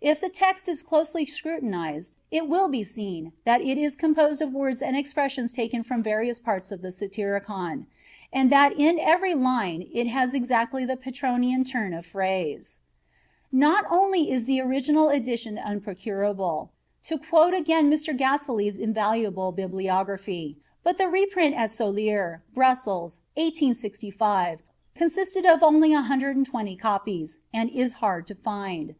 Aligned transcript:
If 0.00 0.22
the 0.22 0.30
text 0.30 0.70
is 0.70 0.82
closely 0.82 1.26
scrutinized 1.26 2.16
it 2.30 2.48
will 2.48 2.66
be 2.70 2.82
seen 2.82 3.32
that 3.44 3.60
it 3.60 3.76
is 3.76 3.94
composed 3.94 4.40
of 4.40 4.54
words 4.54 4.80
and 4.80 4.96
expressions 4.96 5.52
taken 5.52 5.82
from 5.82 6.02
various 6.02 6.38
parts 6.38 6.72
of 6.72 6.80
the 6.80 6.90
Satyricon, 6.90 7.86
"and 8.32 8.50
that 8.50 8.72
in 8.80 8.98
every 8.98 9.34
line 9.34 9.86
it 9.92 10.06
has 10.06 10.32
exactly 10.32 10.86
the 10.86 10.96
Petronian 10.96 11.62
turn 11.62 11.92
of 11.92 12.06
phrase." 12.06 12.78
"Not 13.52 13.84
only 13.90 14.30
is 14.30 14.46
the 14.46 14.62
original 14.62 15.10
edition 15.10 15.58
unprocurable," 15.58 16.70
to 17.02 17.18
quote 17.18 17.52
again 17.52 17.90
from 17.90 17.92
Mr. 17.92 18.16
Gaselee's 18.18 18.78
invaluable 18.78 19.52
bibliography, 19.52 20.56
"but 20.84 20.96
the 20.96 21.06
reprint 21.10 21.54
at 21.54 21.68
Soleure 21.68 22.40
(Brussels), 22.54 23.20
1865, 23.34 24.60
consisted 24.94 25.44
of 25.44 25.62
only 25.62 25.90
120 25.90 26.76
copies, 26.76 27.36
and 27.52 27.68
is 27.68 27.92
hard 28.00 28.26
to 28.26 28.34
find. 28.34 28.94